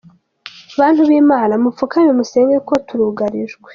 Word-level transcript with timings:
Bantu 0.79 1.01
b’Imana 1.07 1.53
mupfukame 1.63 2.11
musenge 2.17 2.55
kuko 2.59 2.75
turugarijwe. 2.87 3.67